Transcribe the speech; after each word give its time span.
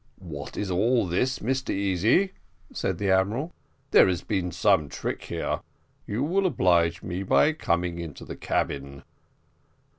"What 0.17 0.57
is 0.57 0.71
all 0.71 1.05
this, 1.05 1.37
Mr 1.37 1.69
Easy?" 1.69 2.31
said 2.73 2.97
the 2.97 3.11
admiral; 3.11 3.53
"there 3.91 4.07
has 4.07 4.23
been 4.23 4.51
some 4.51 4.89
trick 4.89 5.25
here. 5.25 5.59
You 6.07 6.23
will 6.23 6.47
oblige 6.47 7.03
me 7.03 7.21
by 7.21 7.53
coming 7.53 7.99
into 7.99 8.25
the 8.25 8.35
cabin." 8.35 9.03